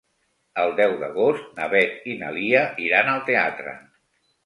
El 0.63 0.73
deu 0.79 0.95
d'agost 1.01 1.53
na 1.61 1.69
Beth 1.75 2.09
i 2.15 2.17
na 2.25 2.35
Lia 2.41 2.67
iran 2.89 3.15
al 3.15 3.25
teatre. 3.33 3.81